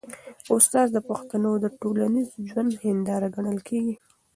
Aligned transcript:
استاد 0.55 0.87
د 0.93 0.97
پښتنو 1.09 1.51
د 1.59 1.65
ټولنیز 1.79 2.29
ژوند 2.49 2.71
هنداره 2.83 3.27
ګڼل 3.35 3.57
کېږي. 3.67 3.95